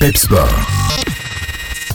[0.00, 0.16] Pep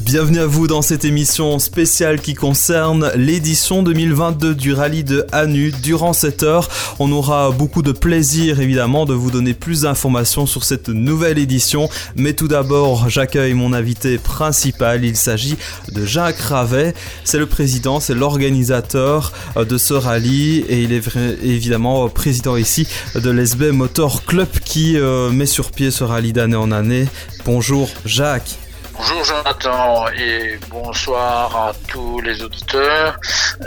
[0.06, 5.72] Bienvenue à vous dans cette émission spéciale qui concerne l'édition 2022 du rallye de Hanu.
[5.82, 6.68] Durant cette heure,
[7.00, 11.90] on aura beaucoup de plaisir évidemment de vous donner plus d'informations sur cette nouvelle édition.
[12.18, 15.06] Mais tout d'abord, j'accueille mon invité principal.
[15.06, 15.56] Il s'agit
[15.94, 16.94] de Jacques Ravet.
[17.24, 21.02] C'est le président, c'est l'organisateur euh, de ce rallye et il est
[21.42, 26.58] évidemment président ici de l'SB Motor Club qui euh, met sur pied ce rallye d'année
[26.58, 27.08] en année.
[27.46, 28.58] Bonjour Jacques.
[28.96, 33.20] Bonjour Jonathan et bonsoir à tous les auditeurs.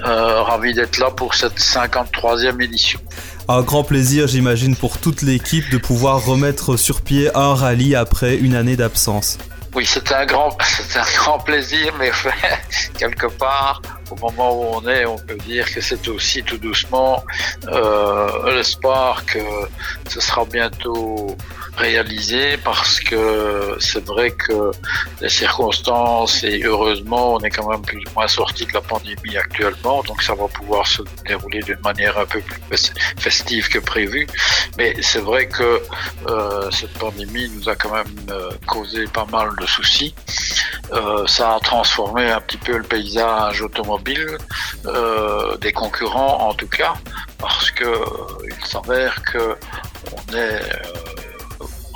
[0.05, 3.01] Euh, ravi d'être là pour cette 53e édition.
[3.49, 8.37] Un grand plaisir, j'imagine, pour toute l'équipe de pouvoir remettre sur pied un rallye après
[8.37, 9.39] une année d'absence.
[9.75, 10.57] Oui, c'est un grand,
[10.89, 12.11] c'est un grand plaisir, mais
[12.99, 17.23] quelque part, au moment où on est, on peut dire que c'est aussi tout doucement
[17.69, 19.39] euh, l'espoir que
[20.09, 21.37] ce sera bientôt
[21.77, 24.71] réalisé parce que c'est vrai que
[25.21, 29.37] les circonstances et heureusement on est quand même plus ou moins sorti de la pandémie
[29.37, 34.27] actuellement donc ça va pouvoir se dérouler d'une manière un peu plus festive que prévu.
[34.79, 35.83] Mais c'est vrai que
[36.29, 40.15] euh, cette pandémie nous a quand même euh, causé pas mal de soucis.
[40.93, 44.39] Euh, ça a transformé un petit peu le paysage automobile
[45.61, 46.95] des concurrents en tout cas
[47.39, 47.91] parce que
[48.45, 49.57] il s'avère que
[50.13, 50.61] on est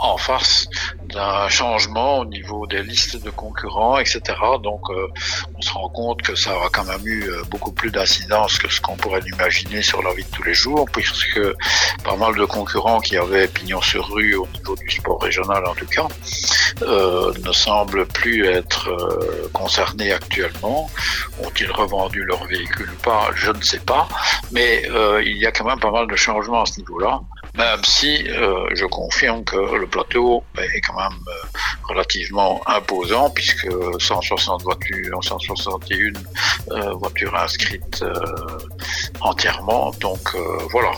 [0.00, 0.66] en face
[1.12, 4.20] d'un changement au niveau des listes de concurrents, etc.
[4.62, 5.08] Donc, euh,
[5.56, 8.70] on se rend compte que ça a quand même eu euh, beaucoup plus d'incidence que
[8.70, 11.40] ce qu'on pourrait imaginer sur la vie de tous les jours, puisque
[12.04, 15.74] pas mal de concurrents qui avaient pignon sur rue au niveau du sport régional, en
[15.74, 16.06] tout cas,
[16.82, 18.88] euh, ne semblent plus être
[19.52, 20.90] concernés actuellement.
[21.44, 23.30] Ont-ils revendu leur véhicule ou pas?
[23.34, 24.08] Je ne sais pas,
[24.52, 24.82] mais
[25.24, 27.20] il y a quand même pas mal de changements à ce niveau-là
[27.56, 33.68] même si euh, je confirme que le plateau est quand même euh, relativement imposant puisque
[33.98, 36.12] 160 voitures, 161
[36.70, 38.04] euh, voitures inscrites
[39.20, 39.92] entièrement.
[40.00, 40.36] Donc
[40.70, 40.92] voilà.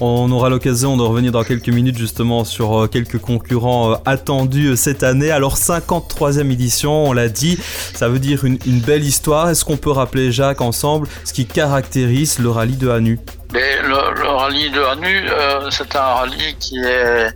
[0.00, 5.30] On aura l'occasion de revenir dans quelques minutes justement sur quelques concurrents attendus cette année.
[5.30, 7.58] Alors 53e édition, on l'a dit,
[7.94, 9.48] ça veut dire une, belle histoire.
[9.48, 13.18] Est-ce qu'on peut rappeler Jacques ensemble ce qui caractérise le rallye de Hanu?
[13.52, 17.28] Mais le, rallye de Hanu, euh, c'est un rallye qui est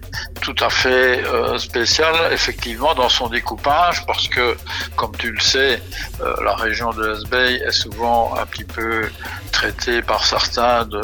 [0.43, 4.57] tout à fait euh, spécial, effectivement, dans son découpage, parce que,
[4.97, 5.81] comme tu le sais,
[6.21, 9.09] euh, la région de Hesbey est souvent un petit peu
[9.53, 11.01] traitée par certains de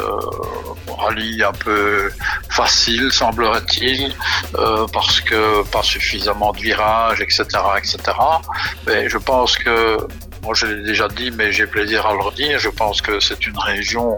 [0.97, 2.11] rallye un peu
[2.49, 4.15] facile, semblerait-il,
[4.93, 7.45] parce que pas suffisamment de virages, etc.,
[7.79, 7.99] etc.
[8.87, 9.99] Mais je pense que
[10.47, 12.61] moi, je l'ai déjà dit, mais j'ai plaisir à le redire.
[12.61, 14.17] Je pense que c'est une région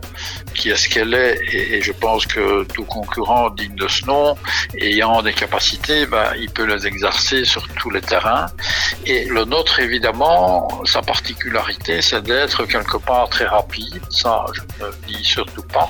[0.54, 4.36] qui est ce qu'elle est, et, je pense que tout concurrent digne de ce nom,
[4.78, 8.48] ayant des capacités, ben, il peut les exercer sur tous les terrains.
[9.06, 14.02] Et le nôtre, évidemment, sa particularité, c'est d'être quelque part très rapide.
[14.10, 15.88] Ça, je ne dis surtout pas.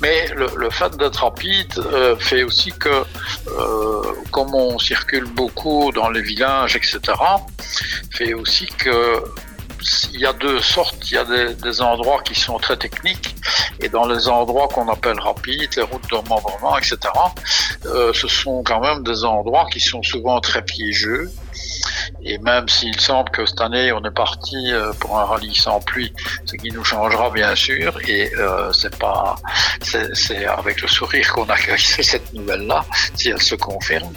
[0.00, 4.02] Mais le, fait d'être rapide euh, fait aussi que, euh,
[4.32, 7.00] comme on circule beaucoup dans les villages, etc.,
[8.10, 9.22] fait aussi que
[10.12, 11.10] il y a deux sortes.
[11.10, 13.34] Il y a des, endroits qui sont très techniques
[13.80, 16.96] et dans les endroits qu'on appelle rapides, les routes de remembrement, etc.,
[17.86, 21.30] euh, ce sont quand même des endroits qui sont souvent très piégeux
[22.24, 25.80] et même s'il semble que cette année on est parti euh, pour un rallye sans
[25.80, 26.12] pluie,
[26.44, 29.36] ce qui nous changera bien sûr, et euh, c'est pas,
[29.80, 34.12] c'est avec le sourire qu'on accueille cette nouvelle-là, si elle se confirme.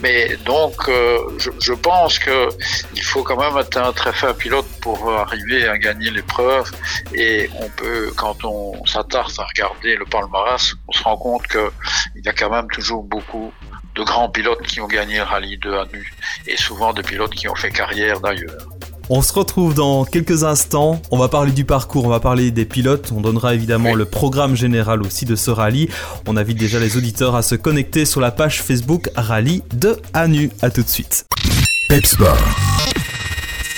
[0.00, 2.48] Mais donc, euh, je, je, pense que
[2.94, 6.70] il faut quand même être un très fin pilote pour arriver à gagner l'épreuve,
[7.14, 11.70] et on peut, quand on s'attarde à regarder le palmarès, on se rend compte que
[12.16, 13.52] il y a quand même toujours beaucoup
[13.94, 16.12] de grands pilotes qui ont gagné le rallye de Hanu
[16.46, 18.68] et souvent des pilotes qui ont fait carrière d'ailleurs.
[19.12, 21.02] On se retrouve dans quelques instants.
[21.10, 23.10] On va parler du parcours, on va parler des pilotes.
[23.12, 25.88] On donnera évidemment le programme général aussi de ce rallye.
[26.28, 30.50] On invite déjà les auditeurs à se connecter sur la page Facebook Rallye de Hanu.
[30.62, 31.26] A tout de suite.
[31.88, 32.38] Pepsport.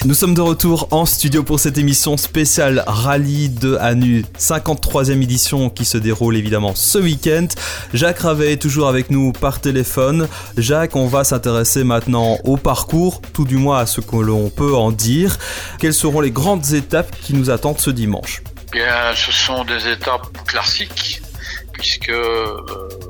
[0.05, 5.71] Nous sommes de retour en studio pour cette émission spéciale Rallye de Hanu, 53e édition
[5.71, 7.47] qui se déroule évidemment ce week-end.
[7.95, 10.27] Jacques Ravet est toujours avec nous par téléphone.
[10.59, 14.75] Jacques, on va s'intéresser maintenant au parcours, tout du moins à ce que l'on peut
[14.75, 15.39] en dire.
[15.79, 18.43] Quelles seront les grandes étapes qui nous attendent ce dimanche?
[18.73, 21.23] Bien, ce sont des étapes classiques
[21.83, 22.61] puisque euh,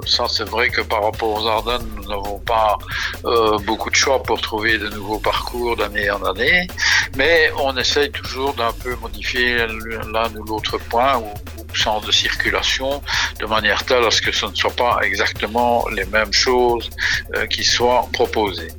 [0.07, 2.79] ça c'est vrai que par rapport aux Ardennes, nous n'avons pas
[3.27, 6.67] euh, beaucoup de choix pour trouver de nouveaux parcours d'année en année,
[7.15, 9.67] mais on essaye toujours d'un peu modifier
[10.15, 11.29] l'un ou l'autre point ou,
[11.75, 13.03] sens de circulation
[13.41, 16.91] de manière telle à ce que ce ne soit pas exactement les mêmes choses
[17.35, 18.73] euh, qui soient proposées.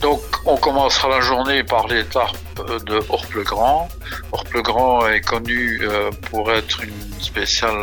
[0.00, 2.36] Donc On commencera la journée par l'étape
[2.84, 3.88] de Orple-Grand.
[4.32, 7.76] Orple-Grand est connu euh, pour être une spéciale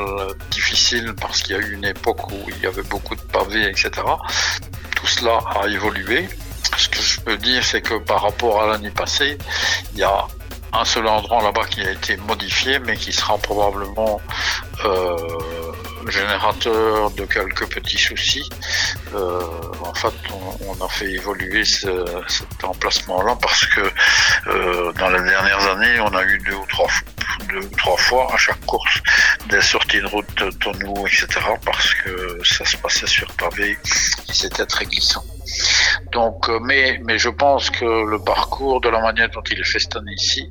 [0.50, 3.68] difficile parce qu'il y a eu une époque où il y avait beaucoup de pavés,
[3.70, 3.92] etc.
[4.96, 6.28] Tout cela a évolué.
[6.78, 9.38] Ce que je peux dire, c'est que par rapport à l'année passée,
[9.94, 10.28] il y a
[10.74, 14.20] un seul endroit là-bas qui a été modifié, mais qui sera probablement
[14.86, 15.18] euh,
[16.12, 18.48] générateur de quelques petits soucis.
[19.14, 19.42] Euh,
[19.82, 20.14] en fait,
[20.68, 23.82] on, a fait évoluer ce, cet emplacement-là parce que
[24.48, 26.90] euh, dans les dernières années, on a eu deux ou trois,
[27.50, 29.02] deux ou trois fois à chaque course
[29.50, 31.28] des sorties de route tonneaux, etc.
[31.66, 35.24] parce que ça se passait sur pavé et c'était très glissant.
[36.12, 39.64] Donc, euh, mais, mais je pense que le parcours de la manière dont il est
[39.64, 40.50] fait cette année ici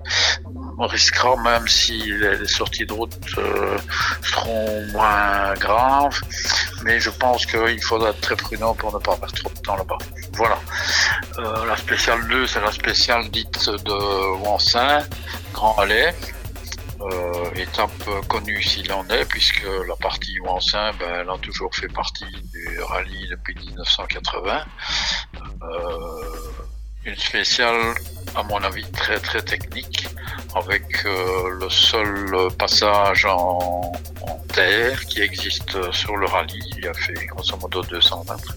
[0.78, 3.78] risquera, même si les, sorties de route euh,
[4.22, 6.20] seront moins graves,
[6.84, 9.76] mais je pense qu'il faudra être très prudent pour ne pas perdre trop de temps
[9.76, 9.98] là-bas.
[10.34, 10.58] Voilà.
[11.38, 15.04] Euh, la spéciale 2, c'est la spéciale dite de Wansin,
[15.52, 16.14] Grand Allais.
[17.00, 17.90] Euh, étape
[18.28, 22.80] connue s'il en est, puisque la partie Wansin, ben, elle a toujours fait partie du
[22.80, 24.64] rallye depuis 1980.
[27.04, 27.94] Une spéciale,
[28.34, 30.08] à mon avis, très très technique,
[30.54, 33.92] avec euh, le seul passage en,
[34.52, 36.60] terre qui existe sur le rallye.
[36.76, 38.54] Il a fait grosso modo 200 mètres.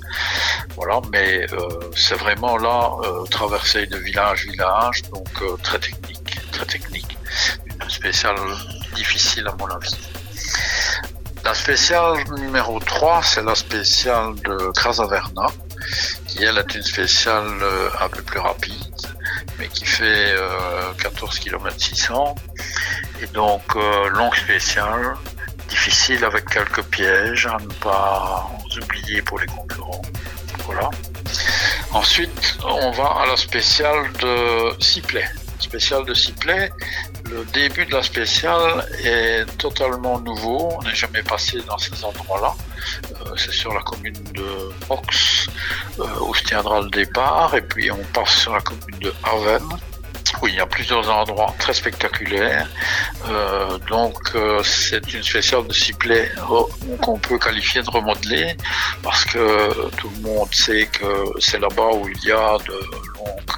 [0.76, 6.66] Voilà, mais euh, c'est vraiment là, euh, traversée de village village, donc très technique, très
[6.66, 7.18] technique.
[7.82, 8.36] Une spéciale
[8.94, 9.96] difficile à mon avis.
[11.46, 15.48] La spéciale numéro 3, c'est la spéciale de Crasaverna,
[16.44, 17.48] elle est une spéciale
[18.00, 18.76] un peu plus rapide
[19.58, 20.36] mais qui fait
[21.02, 22.36] 14 km 600.
[23.22, 25.16] Et donc, euh, longue spéciale,
[25.70, 28.50] difficile avec quelques pièges à ne pas
[28.82, 30.02] oublier pour les concurrents.
[30.66, 30.90] Voilà.
[31.92, 35.26] Ensuite, on va à la spéciale de Sipley.
[35.60, 36.72] Spéciale de Sipley,
[37.32, 40.74] le début de la spéciale est totalement nouveau.
[40.78, 42.54] On n'est jamais passé dans ces endroits-là.
[43.25, 45.48] Euh, c'est sur la commune de Ox
[46.00, 47.56] euh, où se tiendra le départ.
[47.56, 49.63] Et puis on passe sur la commune de Haven
[50.42, 52.68] oui, il y a plusieurs endroits très spectaculaires.
[53.30, 54.18] Euh, donc,
[54.63, 56.30] c'est une spéciale de ciblé
[57.01, 58.57] qu'on peut qualifier de remodelée
[59.01, 61.06] parce que tout le monde sait que
[61.39, 62.74] c'est là-bas où il y a de
[63.18, 63.51] longues,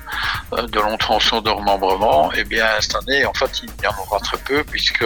[0.51, 2.31] de longs tronçons de remembrement.
[2.33, 5.05] Et eh bien, cette année, en fait, il y en aura très peu puisque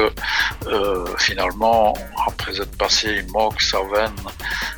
[1.17, 1.93] finalement,
[2.27, 4.13] après être passé Mox, Saven,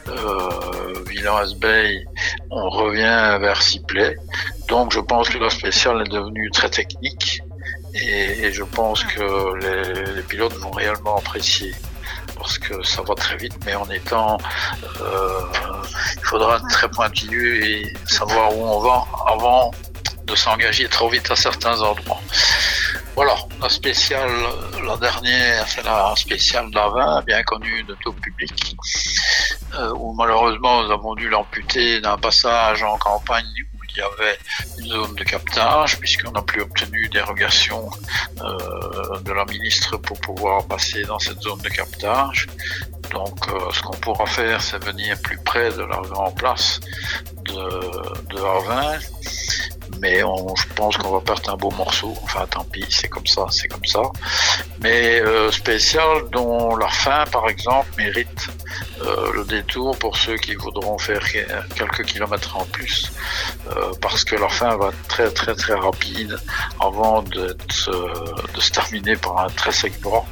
[0.08, 2.06] euh, Villars-Bay,
[2.50, 4.16] on revient vers Sipley.
[4.68, 7.42] Donc je pense que la spéciale est devenue très technique
[7.94, 11.74] et, je pense que les, pilotes vont réellement apprécier
[12.36, 14.38] parce que ça va très vite, mais en étant,
[15.02, 15.42] euh,
[16.18, 19.72] il faudra être très pointilleux et savoir où on va avant
[20.26, 22.22] de s'engager trop vite à certains endroits.
[23.16, 24.32] Voilà, la spéciale,
[24.84, 28.76] la dernière, c'est la spéciale d'Avin, bien connue de tout public,
[29.76, 33.46] euh, où malheureusement nous avons dû l'amputer d'un passage en campagne
[33.96, 34.38] il y avait
[34.80, 37.90] une zone de captage, puisqu'on n'a plus obtenu dérogation
[38.42, 42.48] euh, de la ministre pour pouvoir passer dans cette zone de captage.
[43.12, 46.80] Donc, euh, ce qu'on pourra faire, c'est venir plus près de la grande place
[47.46, 48.40] de, de
[50.04, 52.14] mais je pense qu'on va perdre un beau morceau.
[52.24, 54.02] Enfin, tant pis, c'est comme ça, c'est comme ça.
[54.82, 58.50] Mais euh, spécial dont la fin, par exemple, mérite
[59.02, 61.24] euh, le détour pour ceux qui voudront faire
[61.78, 63.14] quelques kilomètres en plus,
[63.72, 66.38] euh, parce que la fin va très très très rapide
[66.82, 70.26] avant de se terminer par un très sec bras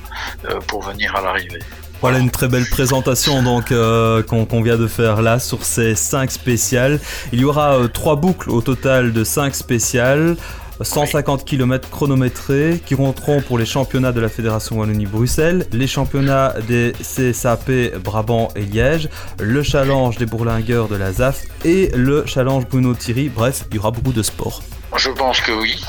[0.68, 1.64] pour venir à l'arrivée.
[2.02, 6.32] Voilà une très belle présentation donc euh, qu'on vient de faire là sur ces 5
[6.32, 7.00] spéciales.
[7.32, 10.36] Il y aura euh, trois 3 boucles au total de 5 spéciales.
[10.82, 16.94] 150 km chronométrés qui compteront pour les championnats de la Fédération Wallonie-Bruxelles, les championnats des
[16.94, 19.08] CSAP Brabant et Liège,
[19.40, 23.30] le challenge des bourlingueurs de la ZAF et le challenge Bruno Thierry.
[23.30, 24.64] Bref, il y aura beaucoup de sport.
[24.98, 25.80] Je pense que oui.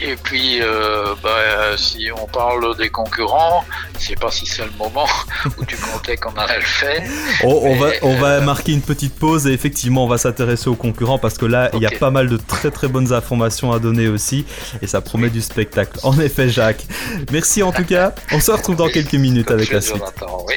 [0.00, 3.64] Et puis, euh, bah, si on parle des concurrents,
[3.98, 5.06] je sais pas si c'est le moment
[5.58, 7.02] où tu comptais qu'on allait le faire.
[7.44, 10.74] on, va, on va euh, marquer une petite pause et effectivement, on va s'intéresser aux
[10.74, 13.78] concurrents parce que là, il y a pas mal de très très bonnes informations à
[13.78, 14.44] donner aussi
[14.82, 15.98] et ça promet du spectacle.
[16.02, 16.84] En effet, Jacques.
[17.32, 18.14] Merci en tout cas.
[18.32, 20.02] On se retrouve dans quelques minutes avec la suite.
[20.46, 20.54] Oui.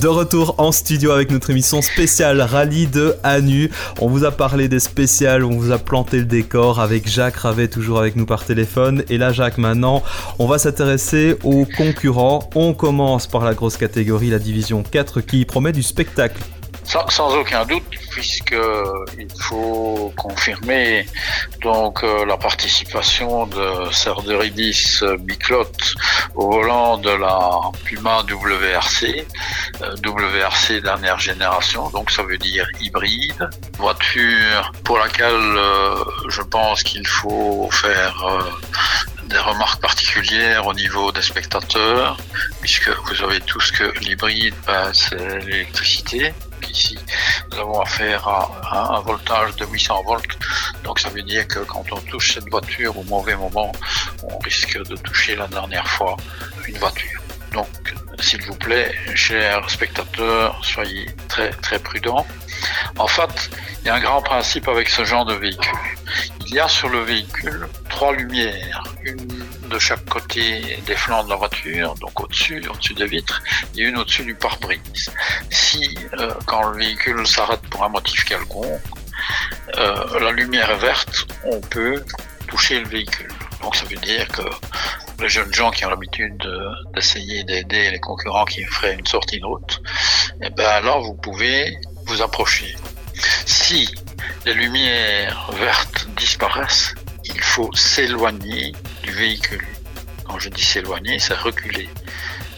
[0.00, 3.70] De retour en studio avec notre émission spéciale rallye de Anu.
[4.00, 7.68] On vous a parlé des spéciales, on vous a planté le décor avec Jacques Ravet
[7.68, 9.04] toujours avec nous par téléphone.
[9.08, 10.02] Et là Jacques maintenant,
[10.38, 12.48] on va s'intéresser aux concurrents.
[12.54, 16.42] On commence par la grosse catégorie, la division 4 qui promet du spectacle.
[16.84, 18.56] Sans, aucun doute, puisque
[19.18, 21.06] il faut confirmer
[21.62, 25.72] donc euh, la participation de Serderidis Biclot
[26.34, 29.26] au volant de la Puma WRC,
[29.82, 33.48] euh, WRC dernière génération, donc ça veut dire hybride,
[33.78, 35.94] voiture pour laquelle euh,
[36.28, 38.24] je pense qu'il faut faire
[39.24, 42.18] des remarques particulières au niveau des spectateurs,
[42.60, 46.34] puisque vous avez tout ce que l'hybride, ben, c'est l'électricité.
[46.72, 46.98] Ici,
[47.50, 50.38] nous avons affaire à, un voltage de 800 volts.
[50.84, 53.72] Donc ça veut dire que quand on touche cette voiture au mauvais moment,
[54.22, 56.16] on risque de toucher la dernière fois
[56.66, 57.20] une voiture.
[57.52, 57.68] Donc,
[58.18, 62.26] s'il vous plaît, chers spectateurs, soyez très très prudents.
[62.96, 63.50] En fait,
[63.82, 65.78] il y a un grand principe avec ce genre de véhicule.
[66.46, 71.30] Il y a sur le véhicule trois lumières, une de chaque côté des flancs de
[71.30, 73.42] la voiture, donc au-dessus, au-dessus des vitres,
[73.76, 75.10] et une au-dessus du pare-brise.
[75.50, 78.80] Si, euh, quand le véhicule s'arrête pour un motif quelconque,
[79.78, 82.04] euh, la lumière est verte, on peut
[82.46, 83.32] toucher le véhicule.
[83.62, 84.42] Donc ça veut dire que
[85.20, 86.36] les jeunes gens qui ont l'habitude
[86.94, 89.80] d'essayer d'aider les concurrents qui feraient une sortie de route,
[90.42, 92.76] eh ben là vous pouvez vous approcher.
[93.46, 93.88] Si
[94.44, 98.72] les lumières vertes disparaissent, il faut s'éloigner
[99.02, 99.66] du véhicule.
[100.24, 101.88] Quand je dis s'éloigner, c'est reculer.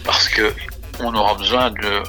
[0.04, 0.54] Parce que
[1.00, 2.02] on aura besoin de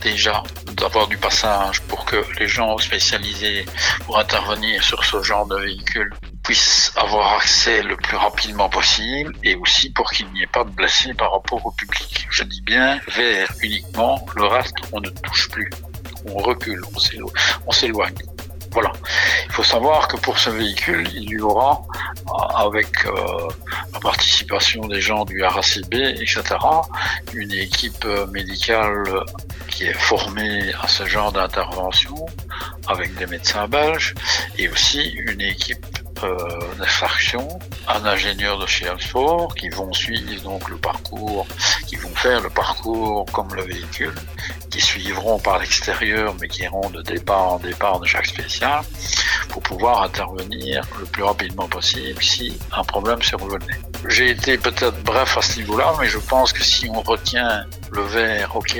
[0.00, 3.64] déjà d'avoir du passage pour que les gens spécialisés
[4.04, 6.12] pour intervenir sur ce genre de véhicule
[6.42, 10.70] puissent avoir accès le plus rapidement possible et aussi pour qu'il n'y ait pas de
[10.70, 12.26] blessés par rapport au public.
[12.30, 15.70] Je dis bien vers uniquement, le reste on ne touche plus,
[16.26, 16.82] on recule,
[17.66, 18.14] on s'éloigne.
[18.74, 18.92] Voilà.
[19.46, 21.80] Il faut savoir que pour ce véhicule, il y aura,
[22.56, 23.12] avec euh,
[23.92, 26.42] la participation des gens du RACB, etc.,
[27.34, 29.04] une équipe euh, médicale
[29.68, 32.26] qui est formée à ce genre d'intervention,
[32.88, 34.12] avec des médecins belges,
[34.58, 35.86] et aussi une équipe
[36.24, 36.36] euh,
[36.78, 37.46] d'infarction,
[37.88, 41.46] un ingénieur de chez Alfort, qui vont suivre donc le parcours,
[41.86, 44.14] qui vont faire le parcours comme le véhicule,
[44.70, 48.82] qui suivront par l'extérieur, mais qui iront de départ en départ de chaque spécial,
[49.48, 53.80] pour pouvoir intervenir le plus rapidement possible si un problème se revenait.
[54.08, 58.02] J'ai été peut-être bref à ce niveau-là, mais je pense que si on retient le
[58.02, 58.76] vert, ok,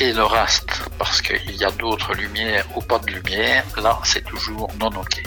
[0.00, 4.24] et le reste, parce qu'il y a d'autres lumières ou pas de lumière, là c'est
[4.24, 5.22] toujours non ok.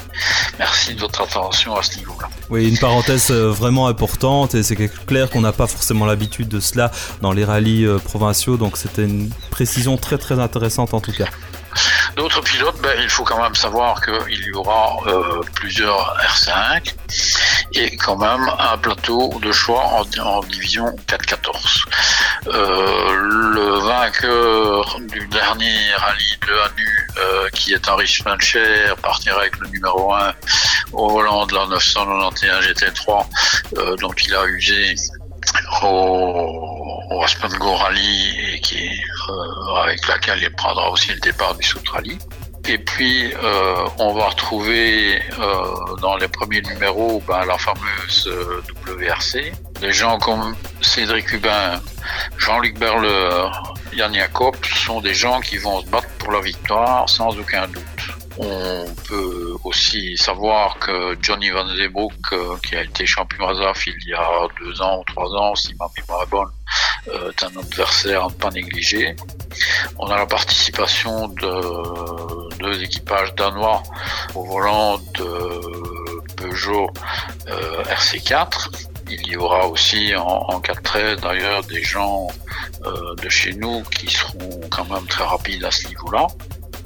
[0.62, 2.30] Merci de votre attention à ce niveau-là.
[2.52, 4.76] Oui, une parenthèse euh, vraiment importante, et c'est
[5.08, 9.06] clair qu'on n'a pas forcément l'habitude de cela dans les rallyes euh, provinciaux, donc c'était
[9.06, 11.26] une précision très très intéressante en tout cas.
[12.16, 16.94] D'autres pilotes, ben, il faut quand même savoir qu'il y aura euh, plusieurs R5
[17.74, 19.84] et quand même un plateau de choix
[20.20, 21.86] en, division 4-14.
[22.48, 23.14] Euh,
[23.54, 29.68] le vainqueur du dernier rallye de Hanu, euh, qui est Henri Spencher, partira avec le
[29.68, 30.34] numéro 1
[30.94, 33.26] au volant de la 991 GT3,
[33.78, 34.96] euh, dont il a usé
[35.84, 38.90] au, au Aspen Rally et qui,
[39.30, 42.18] euh, avec laquelle il prendra aussi le départ du Sout Rally.
[42.68, 43.34] Et puis,
[43.98, 45.20] on va retrouver
[46.00, 48.30] dans les premiers numéros ben, la fameuse
[48.88, 49.52] WRC.
[49.82, 51.82] Des gens comme Cédric Hubin,
[52.38, 54.56] Jean-Luc Berleur, Yann Jacob
[54.86, 57.84] sont des gens qui vont se battre pour la victoire sans aucun doute.
[58.38, 64.08] On peut aussi savoir que Johnny Van Zeebroek, euh, qui a été champion ASAF il
[64.08, 66.50] y a deux ans ou trois ans, si ma mémoire est bonne,
[67.10, 69.16] euh, est un adversaire à ne pas négliger.
[69.98, 73.84] On a la participation de deux équipages danois
[74.34, 76.90] au volant de Peugeot
[77.48, 78.91] euh, RC4.
[79.12, 82.28] Il y aura aussi en, en 4 d'ailleurs des gens
[83.22, 86.28] de chez nous qui seront quand même très rapides à ce niveau-là.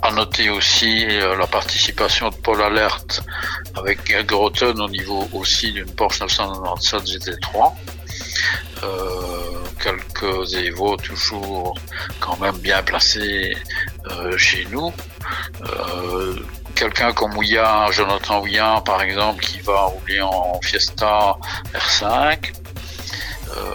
[0.01, 3.23] À noter aussi euh, la participation de Paul Alert
[3.75, 7.73] avec Groton au niveau aussi d'une Porsche 997 GT3.
[8.83, 11.75] Euh, quelques Evo toujours
[12.19, 13.57] quand même bien placés
[14.11, 14.93] euh, chez nous.
[16.75, 21.37] Quelqu'un comme Ouillard, Jonathan Ouillard par exemple, qui va rouler en Fiesta
[21.73, 22.53] R5.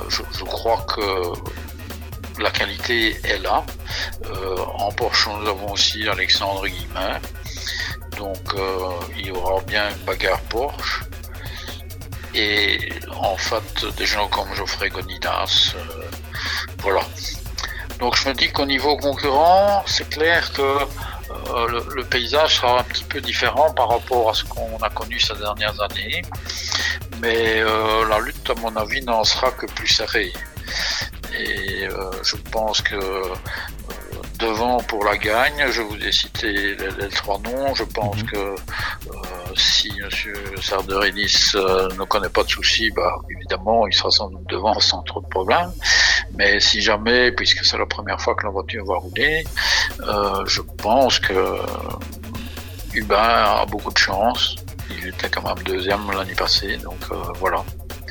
[0.08, 1.32] Je, je, crois que
[2.40, 3.64] la qualité est là.
[4.26, 7.20] Euh, en Porsche, nous avons aussi Alexandre Guillemin.
[8.16, 11.04] Donc, euh, il y aura bien une bagarre Porsche.
[12.34, 15.74] Et en fait, des gens comme Geoffrey Gonidas.
[15.74, 16.04] Euh,
[16.78, 17.00] voilà.
[17.98, 20.78] Donc, je me dis qu'au niveau concurrent, c'est clair que
[21.94, 25.34] le, paysage sera un petit peu différent par rapport à ce qu'on a connu ces
[25.34, 26.22] dernières années.
[27.20, 30.32] Mais la lutte, à mon avis, n'en sera que plus serrée.
[31.38, 33.34] Et euh, je pense que euh,
[34.40, 35.66] devant pour la gagne.
[35.70, 37.74] Je vous ai cité les, trois noms.
[37.74, 38.30] Je pense mhm.
[38.30, 38.54] que euh,
[39.56, 40.34] si M.
[40.60, 45.02] Sarderidis euh, ne connaît pas de soucis, bah, évidemment, il sera sans doute devant sans
[45.02, 45.72] trop de problèmes.
[46.36, 49.44] Mais si jamais, puisque c'est la première fois que la voiture va rouler,
[50.00, 51.58] euh, je pense que
[52.94, 54.56] Hubert a beaucoup de chance.
[54.90, 56.98] Il était quand même deuxième l'année passée, donc
[57.38, 57.64] voilà.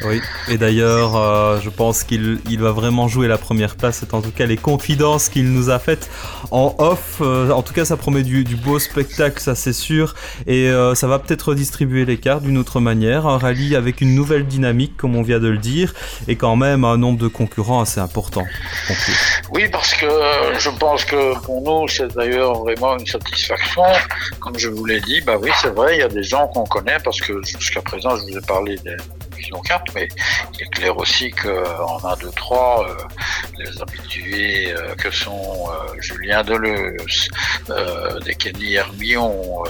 [0.05, 3.97] Oui, et d'ailleurs, euh, je pense qu'il il va vraiment jouer la première place.
[3.99, 6.09] C'est en tout cas les confidences qu'il nous a faites
[6.51, 7.17] en off.
[7.21, 10.15] Euh, en tout cas, ça promet du, beau spectacle, ça c'est sûr.
[10.47, 13.27] Et euh, ça va peut-être redistribuer les cartes d'une autre manière.
[13.27, 15.93] Un rallye avec une nouvelle dynamique, comme on vient de le dire,
[16.27, 18.45] et quand même un nombre de concurrents assez important.
[19.51, 20.07] Oui, parce que
[20.57, 23.83] je pense que pour nous, c'est d'ailleurs vraiment une satisfaction.
[24.39, 26.65] Comme je vous l'ai dit, bah oui, c'est vrai, il y a des gens qu'on
[26.65, 28.95] connaît parce que jusqu'à présent, je vous ai parlé des
[29.39, 30.07] Vision 4, mais
[30.53, 32.95] il est clair aussi qu'en un, deux, trois, euh,
[33.57, 37.29] les habitués euh, que sont euh, Julien Deleuze,
[38.25, 39.63] des Kenny Herbillon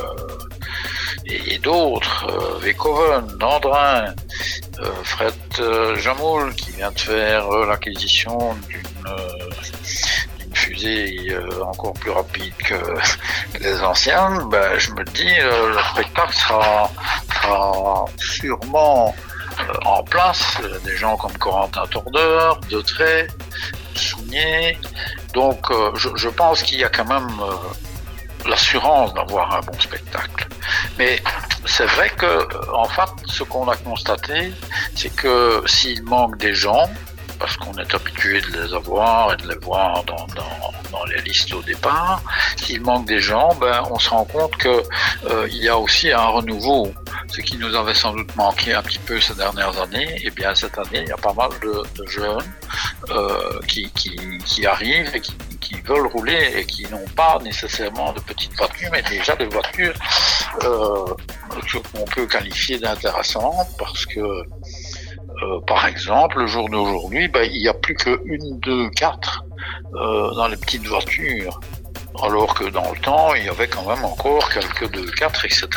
[1.26, 2.28] et, d'autres,
[2.62, 4.14] Vekoven, Nandrin,
[5.04, 5.34] Fred
[5.98, 8.56] Jamoul qui vient de faire l'acquisition
[10.40, 12.76] d'une fusée encore plus rapide que
[13.60, 16.90] les anciennes, ben, je me dis le spectacle sera,
[18.18, 19.29] sûrement euh,
[19.86, 23.28] en place, euh, des gens comme Corentin Tordeur, Deutray,
[23.96, 24.78] Sounier.
[25.34, 27.30] Donc euh, je, pense qu'il y a quand même
[28.48, 30.48] l'assurance d'avoir un bon spectacle.
[30.98, 31.22] Mais
[31.66, 34.54] c'est vrai que, en fait, ce qu'on a constaté,
[34.96, 36.90] c'est que s'il manque des gens,
[37.40, 41.54] parce qu'on est habitué de les avoir et de les voir dans, dans, les listes
[41.54, 42.22] au départ.
[42.58, 44.70] S'il manque des gens, ben, on se rend compte qu'il
[45.32, 46.94] euh, y a aussi un renouveau.
[47.32, 50.32] Ce qui nous avait sans doute manqué un petit peu ces dernières années, et eh
[50.32, 52.42] bien cette année, il y a pas mal de, jeunes
[53.12, 58.14] euh, qui, qui, qui, arrivent et qui, qui, veulent rouler et qui n'ont pas nécessairement
[58.14, 59.94] de petites voitures, mais déjà des voitures
[60.64, 61.06] euh,
[61.94, 64.44] qu'on peut qualifier d'intéressantes parce que
[65.44, 69.46] euh, par exemple, le jour d'aujourd'hui, bah, il n'y a plus qu'une, deux, quatre
[69.94, 71.60] euh, dans les petites voitures.
[72.22, 75.68] Alors que dans le temps, il y avait quand même encore quelques 2, 4, etc.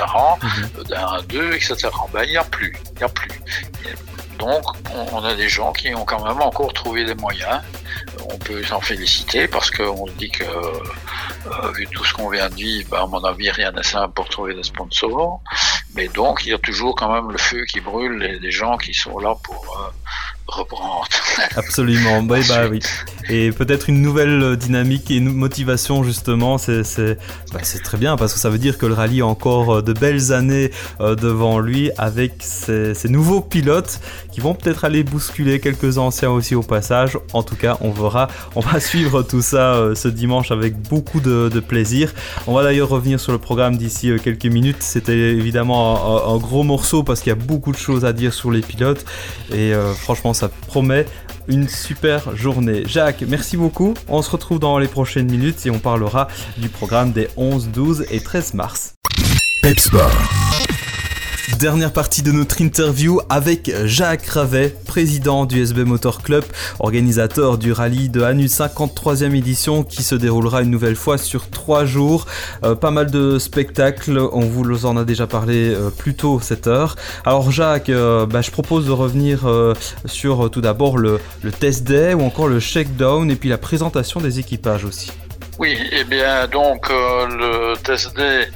[0.88, 1.88] D'un 2, etc.
[2.12, 2.76] Ben, il n'y a plus.
[2.94, 3.30] Il n'y a plus.
[4.38, 4.64] Donc,
[5.12, 7.60] on a des gens qui ont quand même encore trouvé des moyens.
[8.28, 12.48] On peut s'en féliciter parce qu'on se dit que, euh, vu tout ce qu'on vient
[12.48, 15.40] de vivre, ben, à mon avis, rien n'est simple pour trouver des sponsors.
[15.94, 18.78] Mais donc, il y a toujours quand même le feu qui brûle et des gens
[18.78, 19.90] qui sont là pour euh,
[20.48, 21.06] reprendre.
[21.56, 22.80] Absolument, bah, bah oui.
[23.28, 26.82] Et peut-être une nouvelle euh, dynamique et une motivation justement, c'est
[27.52, 29.92] bah, très bien parce que ça veut dire que le rallye a encore euh, de
[29.92, 36.30] belles années devant lui avec ces, nouveaux pilotes qui vont peut-être aller bousculer quelques anciens
[36.30, 37.18] aussi au passage.
[37.32, 41.48] En tout cas, on verra, on va suivre tout ça ce dimanche avec beaucoup de,
[41.60, 42.12] plaisir.
[42.46, 44.82] On va d'ailleurs revenir sur le programme d'ici quelques minutes.
[44.82, 48.50] C'était évidemment un, gros morceau parce qu'il y a beaucoup de choses à dire sur
[48.50, 49.04] les pilotes
[49.50, 51.06] et euh, franchement ça promet
[51.48, 52.82] une super journée.
[52.86, 53.94] Jacques, merci beaucoup.
[54.08, 56.28] On se retrouve dans les prochaines minutes et on parlera
[56.58, 58.94] du programme des 11, 12 et 13 mars.
[59.62, 60.51] Pepsport.
[61.62, 66.42] Dernière partie de notre interview avec Jacques Ravet, président du SB Motor Club,
[66.80, 71.84] organisateur du rallye de Hanu 53e édition qui se déroulera une nouvelle fois sur trois
[71.84, 72.26] jours.
[72.64, 76.66] Euh, pas mal de spectacles, on vous en a déjà parlé euh, plus tôt cette
[76.66, 76.96] heure.
[77.24, 79.48] Alors Jacques, euh, bah, je propose de revenir
[80.04, 81.20] sur tout d'abord le,
[81.60, 85.12] test day ou encore le shakedown et puis la présentation des équipages aussi.
[85.60, 88.48] Oui, et eh bien donc le test day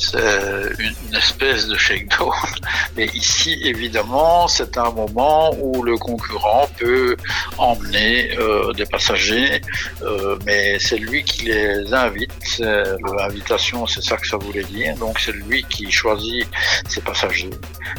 [0.00, 2.32] c'est une espèce de shakedown.
[2.96, 7.16] Mais ici, évidemment, c'est un moment où le concurrent peut
[7.58, 9.60] emmener euh, des passagers,
[10.02, 12.30] euh, mais c'est lui qui les invite.
[12.58, 14.96] L'invitation, c'est ça que ça voulait dire.
[14.96, 16.48] Donc, c'est lui qui choisit
[16.88, 17.50] ses passagers.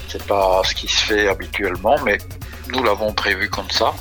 [0.07, 2.17] C'est pas ce qui se fait habituellement, mais
[2.71, 3.93] nous l'avons prévu comme ça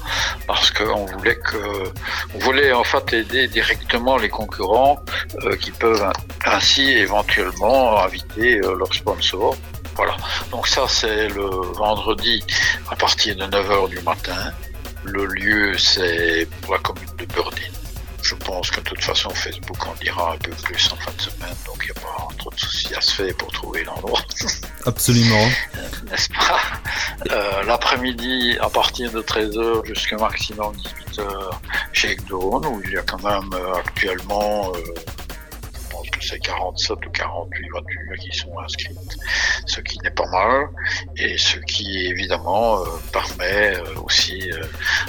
[0.47, 1.93] parce qu'on voulait que,
[2.35, 5.03] on voulait en fait aider directement les concurrents
[5.45, 6.11] euh, qui peuvent
[6.45, 9.57] ainsi éventuellement inviter euh, leurs sponsors.
[9.97, 10.17] Voilà.
[10.51, 12.43] Donc ça c'est le vendredi
[12.91, 14.53] à partir de 9h du matin.
[15.05, 17.80] Le lieu c'est pour la commune de Burdine.
[18.31, 21.21] Je pense que de toute façon Facebook en dira un peu plus en fin de
[21.21, 24.21] semaine, donc il n'y a pas trop de soucis à se faire pour trouver l'endroit.
[24.87, 25.49] Absolument.
[26.09, 26.61] N'est-ce pas?
[27.33, 31.51] Euh, L'après-midi, à partir de 13h jusqu'à maximum 18h
[31.93, 34.71] chez Dawn, où il y a quand même euh, actuellement,
[36.21, 39.17] euh, sais, 47 ou 48 voitures qui sont inscrites,
[39.67, 40.69] ce qui n'est pas mal,
[41.17, 44.51] et ce qui évidemment permet aussi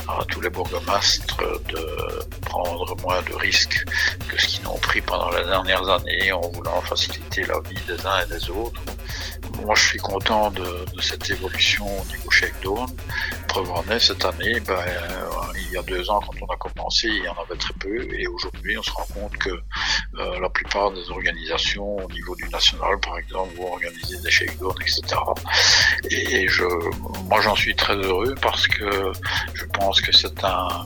[0.07, 3.85] à tous les bourgmestres de prendre moins de risques
[4.27, 8.05] que ce qu'ils n'ont pris pendant les dernières années en voulant faciliter la vie des
[8.05, 8.81] uns et des autres.
[9.63, 12.87] Moi, je suis content de, cette évolution au niveau Shakedown.
[13.47, 16.57] Preuve en est, cette année, ben, euh, il y a deux ans, quand on a
[16.57, 18.01] commencé, il y en avait très peu.
[18.13, 22.47] Et aujourd'hui, on se rend compte que euh, la plupart des organisations, au niveau du
[22.49, 25.01] national, par exemple, vont organiser des shakedowns, etc.
[26.09, 26.63] Et, je,
[27.29, 29.11] moi, j'en suis très heureux parce que
[29.53, 30.85] je pense que c'est un,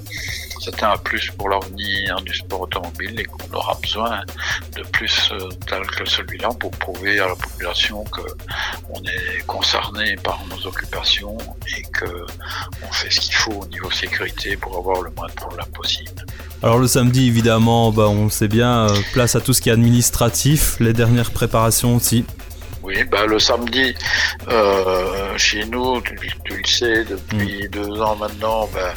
[0.59, 4.21] c'est un plus pour l'avenir du sport automobile et qu'on aura besoin
[4.75, 8.21] de plus euh, tel que celui-là pour prouver à la population que
[8.89, 11.37] on est concerné par nos occupations
[11.77, 12.25] et que
[12.83, 16.25] on fait ce qu'il faut au niveau sécurité pour avoir le moins de problèmes possible.
[16.63, 19.73] Alors le samedi évidemment, bah, on sait bien, euh, place à tout ce qui est
[19.73, 20.04] administratif,
[20.79, 22.25] les dernières préparations aussi.
[22.85, 23.95] Oui, bah, le samedi,
[24.47, 26.15] euh, chez nous, tu,
[26.55, 27.67] le sais, depuis mm.
[27.69, 28.93] deux ans maintenant, bah,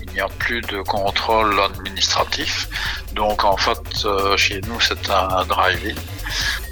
[0.00, 2.68] il n'y a plus de contrôle administratif.
[3.14, 5.96] Donc en fait, euh, chez nous, c'est un drive-in.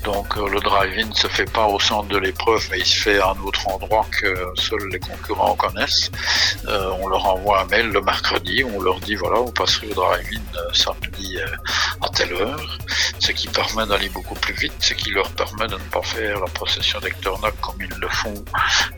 [0.05, 3.01] Donc euh, le drive-in ne se fait pas au centre de l'épreuve, mais il se
[3.03, 6.11] fait à un autre endroit que seuls les concurrents connaissent.
[6.67, 9.95] Euh, on leur envoie un mail le mercredi, on leur dit voilà, vous passerez au
[9.95, 11.39] drive-in euh, samedi
[12.01, 12.79] à telle heure,
[13.19, 16.41] ce qui permet d'aller beaucoup plus vite, ce qui leur permet de ne pas faire
[16.41, 18.45] la procession d'Hectornac comme ils le font,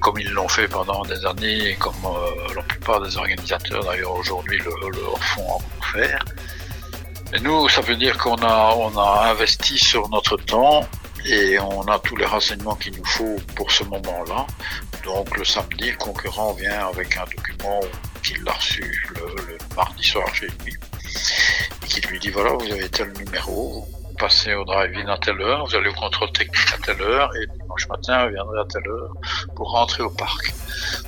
[0.00, 1.94] comme ils l'ont fait pendant des années et comme
[2.54, 6.24] la plupart des organisateurs d'ailleurs aujourd'hui le, le font encore faire.
[7.34, 10.86] Et nous, ça veut dire qu'on a, on a investi sur notre temps
[11.24, 14.46] et on a tous les renseignements qu'il nous faut pour ce moment-là.
[15.04, 17.80] Donc le samedi, le concurrent vient avec un document
[18.22, 20.74] qu'il a reçu le, mardi soir chez lui
[21.82, 25.40] et qui lui dit voilà, vous avez tel numéro, vous passez au drive-in à telle
[25.40, 28.64] heure, vous allez au contrôle technique à telle heure et dimanche matin, vous viendrez à
[28.70, 29.12] telle heure
[29.56, 30.52] pour rentrer au parc.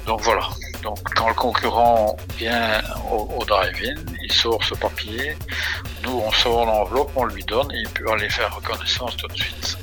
[0.07, 0.49] Donc voilà.
[0.83, 5.37] Donc quand le concurrent vient au drive-in, il sort ce papier,
[6.05, 9.37] nous, on sort l'enveloppe, on lui donne et il peut aller faire reconnaissance tout de
[9.37, 9.79] suite.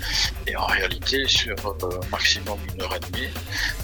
[0.47, 3.29] Et en réalité, sur euh, maximum une heure et demie,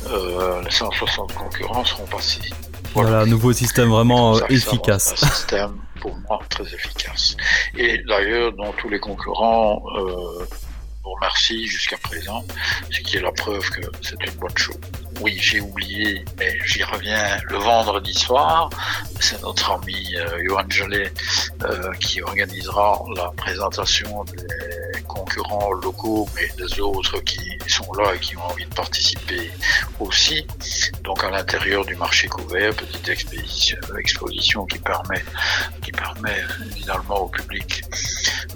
[0.07, 2.49] euh, les 160 concurrents seront passés.
[2.93, 5.13] Voilà, nouveau système vraiment efficace.
[5.23, 7.35] Un système pour moi très efficace.
[7.75, 10.45] Et d'ailleurs, dont tous les concurrents euh,
[11.15, 12.43] remercient jusqu'à présent,
[12.91, 14.77] ce qui est la preuve que c'est une bonne chose.
[15.21, 18.69] Oui, j'ai oublié, mais j'y reviens le vendredi soir.
[19.19, 20.67] C'est notre ami euh, Johan
[21.63, 28.19] euh, qui organisera la présentation des concurrents locaux, mais des autres qui sont là et
[28.19, 29.51] qui ont envie de participer
[29.99, 30.45] aussi.
[31.03, 35.23] Donc à l'intérieur du marché couvert, petite exposition, exposition qui permet,
[35.81, 36.43] qui permet
[36.75, 37.83] finalement au public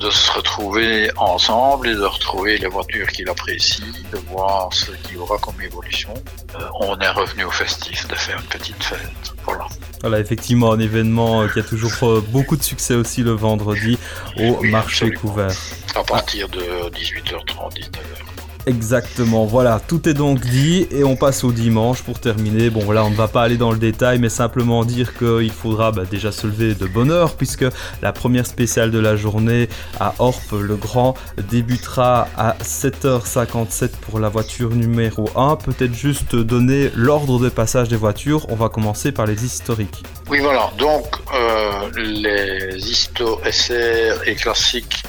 [0.02, 5.16] de se retrouver ensemble et de retrouver les voitures qu'il apprécie, de voir ce qu'il
[5.16, 6.14] y aura comme évolution.
[6.56, 9.00] Euh, on est revenu au festif de faire une petite fête.
[9.46, 9.68] Voilà.
[10.02, 14.00] Voilà, effectivement, un événement euh, qui a toujours euh, beaucoup de succès aussi le vendredi
[14.38, 15.56] au marché couvert.
[15.96, 18.31] À partir de 18h30, 19h.
[18.68, 22.70] Exactement, voilà, tout est donc dit et on passe au dimanche pour terminer.
[22.70, 25.92] Bon voilà, on ne va pas aller dans le détail, mais simplement dire qu'il faudra
[25.92, 27.66] bah, déjà se lever de bonne heure puisque
[28.04, 29.68] la première spéciale de la journée
[30.00, 31.16] à Orpe le Grand
[31.50, 35.56] débutera à 7h57 pour la voiture numéro 1.
[35.56, 40.04] Peut-être juste donner l'ordre de passage des voitures, on va commencer par les historiques.
[40.30, 45.04] Oui voilà, donc euh, les histo SR et classiques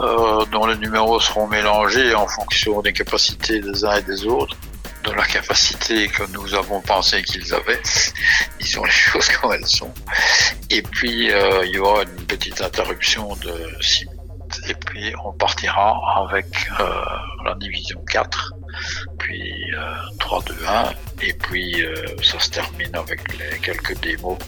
[0.00, 4.56] euh, dont les numéros seront mélangés en fonction des capacités des uns et des autres,
[5.04, 7.80] de la capacité que nous avons pensé qu'ils avaient.
[8.60, 9.92] Ils ont les choses comme elles sont.
[10.70, 14.60] Et puis, euh, il y aura une petite interruption de 6 minutes.
[14.68, 16.46] Et puis, on partira avec
[16.80, 16.84] euh,
[17.44, 18.54] la division 4,
[19.18, 19.72] puis
[20.18, 21.26] 3, 2, 1.
[21.26, 24.38] Et puis, euh, ça se termine avec les quelques démos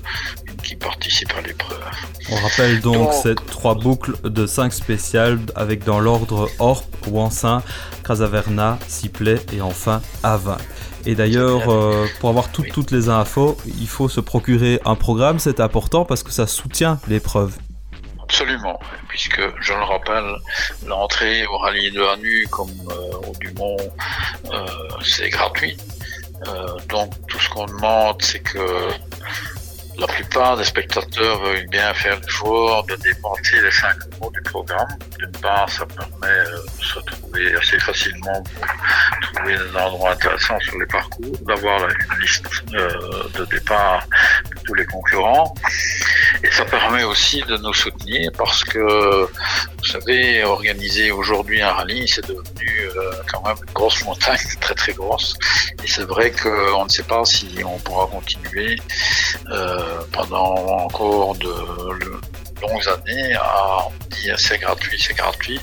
[0.62, 1.82] qui participent à l'épreuve.
[2.30, 7.62] On rappelle donc, ces trois boucles de 5 spéciales avec dans l'ordre Orp, Wansin,
[8.04, 10.58] Crasaverna, Sipley et enfin Avin.
[11.06, 15.60] Et d'ailleurs, euh, pour avoir toutes les infos, il faut se procurer un programme, c'est
[15.60, 17.56] important parce que ça soutient l'épreuve.
[18.30, 20.36] Absolument, puisque je le rappelle,
[20.86, 23.76] l'entrée au rallye de Hanu comme euh, au Dumont,
[24.52, 24.66] euh,
[25.02, 25.76] c'est gratuit.
[26.88, 28.92] donc tout ce qu'on demande, c'est que
[30.00, 34.88] la plupart des spectateurs veulent bien faire l'effort de dépenser les 5 euros du programme.
[35.18, 40.58] D'une part, ça permet euh, de se retrouver assez facilement pour trouver des endroits intéressants
[40.60, 44.06] sur les parcours, d'avoir une liste euh, de départ
[44.50, 45.54] de tous les concurrents.
[46.42, 52.08] Et ça permet aussi de nous soutenir parce que, vous savez, organiser aujourd'hui un rallye,
[52.08, 55.36] c'est devenu euh, quand même une grosse montagne, très très grosse.
[55.82, 58.76] Et c'est vrai qu'on ne sait pas si on pourra continuer
[59.50, 61.54] euh, pendant encore de
[62.62, 65.60] longues années à dire c'est gratuit, c'est gratuit,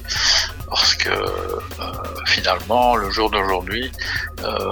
[0.69, 1.62] parce que euh,
[2.25, 3.91] finalement, le jour d'aujourd'hui,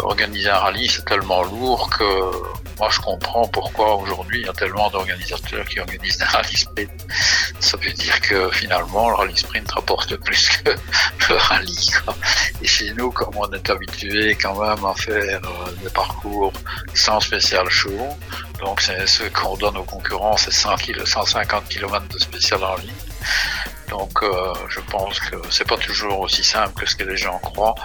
[0.04, 4.54] organiser un rallye, c'est tellement lourd que moi, je comprends pourquoi aujourd'hui il y a
[4.54, 6.92] tellement d'organisateurs qui organisent des rallye sprint.
[7.60, 10.72] Ça veut dire que finalement, le rallye sprint rapporte plus que
[11.30, 11.92] le rallye.
[12.62, 16.52] Et chez nous, comme on est habitué quand même à faire euh, des parcours
[16.94, 18.18] sans spécial show,
[18.60, 22.92] donc c'est ce qu'on donne aux concurrents, c'est 150 km de spécial en ligne.
[23.90, 27.38] Donc euh, je pense que c'est pas toujours aussi simple que ce que les gens
[27.40, 27.76] croient.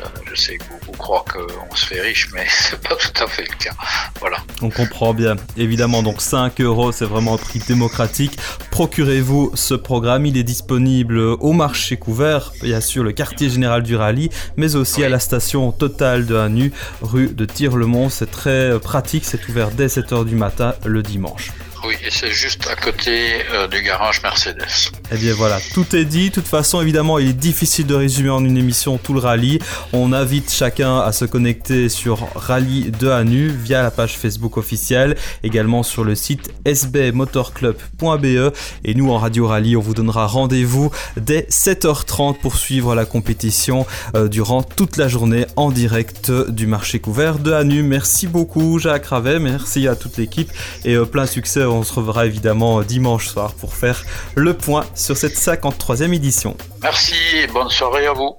[0.00, 3.26] Euh, je sais que beaucoup croient qu'on se fait riche, mais c'est pas tout à
[3.26, 3.72] fait le cas.
[4.20, 4.38] Voilà.
[4.60, 5.36] On comprend bien.
[5.56, 8.36] Évidemment, donc 5 euros, c'est vraiment un prix démocratique.
[8.70, 10.26] Procurez-vous ce programme.
[10.26, 15.04] Il est disponible au marché couvert, bien sûr, le quartier général du rallye, mais aussi
[15.04, 18.10] à la station totale de Hanu, rue de Tire-le-Mont.
[18.10, 19.24] C'est très pratique.
[19.24, 21.52] C'est ouvert dès 7h du matin le dimanche.
[21.86, 24.90] Oui, et c'est juste à côté euh, du garage Mercedes.
[25.12, 26.30] Eh bien voilà, tout est dit.
[26.30, 29.60] De toute façon, évidemment, il est difficile de résumer en une émission tout le rallye.
[29.92, 35.16] On invite chacun à se connecter sur Rallye de Hanu via la page Facebook officielle,
[35.44, 38.52] également sur le site sbmotorclub.be.
[38.84, 43.86] Et nous, en Radio Rallye, on vous donnera rendez-vous dès 7h30 pour suivre la compétition
[44.16, 47.84] euh, durant toute la journée en direct du marché couvert de Hanu.
[47.84, 49.38] Merci beaucoup, Jacques Ravet.
[49.38, 50.50] Merci à toute l'équipe
[50.84, 55.16] et euh, plein succès on se reverra évidemment dimanche soir pour faire le point sur
[55.16, 56.56] cette 53e édition.
[56.82, 58.36] Merci et bonne soirée à vous.